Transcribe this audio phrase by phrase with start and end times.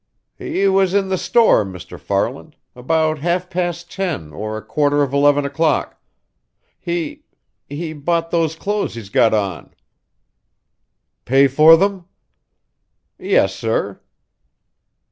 [0.35, 1.99] "He was in the store, Mr.
[1.99, 6.01] Farland, about half past ten or a quarter of eleven o'clock.
[6.79, 7.25] He
[7.69, 9.75] he bought those clothes he's got on."
[11.23, 12.05] "Pay for them?"
[13.19, 14.01] "Yes, sir."